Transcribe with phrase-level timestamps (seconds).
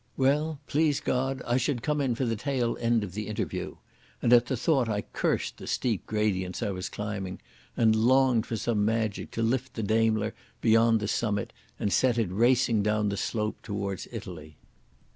[0.17, 3.75] Well, please God, I should come in for the tail end of the interview,
[4.19, 7.39] and at the thought I cursed the steep gradients I was climbing,
[7.77, 12.31] and longed for some magic to lift the Daimler beyond the summit and set it
[12.31, 14.57] racing down the slope towards Italy.